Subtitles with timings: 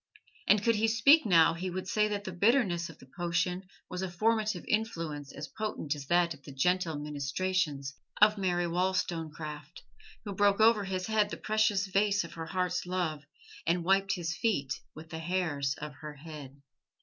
[0.47, 4.01] And could he speak now he would say that the bitterness of the potion was
[4.01, 9.83] a formative influence as potent as that of the gentle ministrations of Mary Wollstonecraft,
[10.25, 13.27] who broke over his head the precious vase of her heart's love
[13.67, 16.63] and wiped his feet with the hairs of her head.